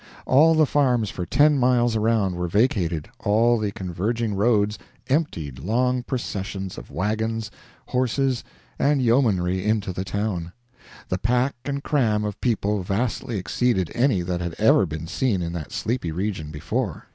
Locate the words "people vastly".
12.41-13.37